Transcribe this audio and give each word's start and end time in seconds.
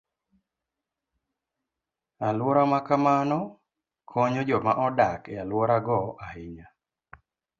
Alwora 2.27 2.63
ma 2.71 2.79
kamano 2.87 3.39
konyo 4.09 4.41
joma 4.49 4.71
odak 4.85 5.21
e 5.33 5.35
alworago 5.43 5.99
ahinya. 6.25 6.67